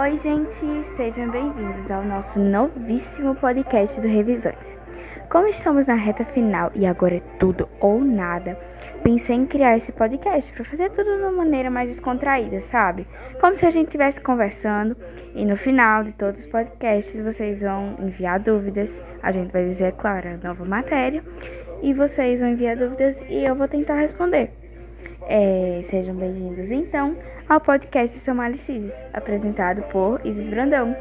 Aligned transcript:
Oi, 0.00 0.16
gente, 0.16 0.56
sejam 0.96 1.30
bem-vindos 1.30 1.90
ao 1.90 2.02
nosso 2.02 2.40
novíssimo 2.40 3.34
podcast 3.34 4.00
do 4.00 4.08
Revisões. 4.08 4.78
Como 5.28 5.46
estamos 5.46 5.88
na 5.88 5.94
reta 5.94 6.24
final 6.24 6.72
e 6.74 6.86
agora 6.86 7.16
é 7.16 7.22
tudo 7.38 7.68
ou 7.78 8.02
nada, 8.02 8.58
pensei 9.02 9.36
em 9.36 9.44
criar 9.44 9.76
esse 9.76 9.92
podcast 9.92 10.50
para 10.54 10.64
fazer 10.64 10.88
tudo 10.92 11.04
de 11.04 11.22
uma 11.22 11.32
maneira 11.32 11.70
mais 11.70 11.90
descontraída, 11.90 12.62
sabe? 12.70 13.06
Como 13.42 13.56
se 13.56 13.66
a 13.66 13.70
gente 13.70 13.88
estivesse 13.88 14.18
conversando 14.22 14.96
e 15.34 15.44
no 15.44 15.58
final 15.58 16.02
de 16.02 16.12
todos 16.12 16.40
os 16.40 16.50
podcasts 16.50 17.22
vocês 17.22 17.60
vão 17.60 17.96
enviar 17.98 18.40
dúvidas, 18.40 18.90
a 19.22 19.30
gente 19.30 19.52
vai 19.52 19.66
dizer, 19.66 19.92
claro, 19.98 20.30
a 20.30 20.48
nova 20.48 20.64
matéria, 20.64 21.22
e 21.82 21.92
vocês 21.92 22.40
vão 22.40 22.48
enviar 22.48 22.74
dúvidas 22.74 23.16
e 23.28 23.44
eu 23.44 23.54
vou 23.54 23.68
tentar 23.68 23.96
responder. 23.96 24.50
É, 25.28 25.84
sejam 25.90 26.14
bem-vindos 26.14 26.70
então 26.70 27.16
ao 27.48 27.60
podcast 27.60 28.18
Somalicides, 28.20 28.92
apresentado 29.12 29.82
por 29.90 30.20
Isis 30.24 30.48
Brandão. 30.48 30.96